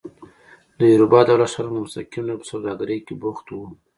د 0.77 0.79
یوروبا 0.91 1.19
دولت 1.25 1.49
ښارونه 1.53 1.79
په 1.79 1.83
مستقیم 1.85 2.23
ډول 2.27 2.39
په 2.41 2.47
سوداګرۍ 2.51 2.99
کې 3.05 3.13
بوخت 3.21 3.45
وو. 3.49 3.67